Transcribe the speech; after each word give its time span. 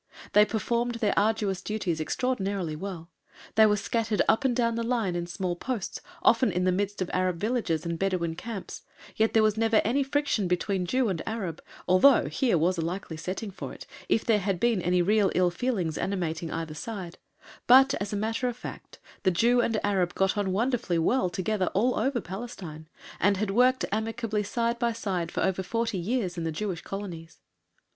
They 0.33 0.45
performed 0.45 0.95
their 0.95 1.13
arduous 1.15 1.61
duties 1.61 1.99
extraordinarily 2.01 2.75
well. 2.75 3.11
They 3.53 3.67
were 3.67 3.77
scattered 3.77 4.23
up 4.27 4.43
and 4.43 4.55
down 4.55 4.73
the 4.73 4.81
line 4.81 5.15
in 5.15 5.27
small 5.27 5.55
posts, 5.55 6.01
often 6.23 6.51
in 6.51 6.63
the 6.63 6.71
midst 6.71 7.03
of 7.03 7.11
Arab 7.13 7.37
villages 7.39 7.85
and 7.85 7.99
Bedouin 7.99 8.33
camps, 8.33 8.81
yet 9.15 9.33
there 9.33 9.43
was 9.43 9.57
never 9.59 9.75
any 9.83 10.01
friction 10.01 10.47
between 10.47 10.87
Jew 10.87 11.07
and 11.09 11.21
Arab, 11.27 11.61
although 11.87 12.25
here 12.25 12.57
was 12.57 12.79
a 12.79 12.81
likely 12.81 13.15
setting 13.15 13.51
for 13.51 13.75
it, 13.75 13.85
if 14.09 14.25
there 14.25 14.39
had 14.39 14.59
been 14.59 14.81
any 14.81 15.03
real 15.03 15.31
ill 15.35 15.51
feelings 15.51 15.99
animating 15.99 16.51
either 16.51 16.73
side; 16.73 17.19
but, 17.67 17.93
as 18.01 18.11
a 18.11 18.15
matter 18.17 18.47
of 18.47 18.57
fact, 18.57 18.97
the 19.21 19.29
Jew 19.29 19.61
and 19.61 19.77
Arab 19.83 20.15
got 20.15 20.35
on 20.35 20.51
wonderfully 20.51 20.97
well 20.97 21.29
together 21.29 21.67
all 21.75 21.93
over 21.99 22.19
Palestine, 22.19 22.87
and 23.19 23.37
had 23.37 23.51
worked 23.51 23.85
amicably 23.91 24.41
side 24.41 24.79
by 24.79 24.93
side 24.93 25.31
for 25.31 25.41
over 25.43 25.61
forty 25.61 25.99
years 25.99 26.39
in 26.39 26.43
the 26.43 26.51
Jewish 26.51 26.81
colonies. 26.81 27.37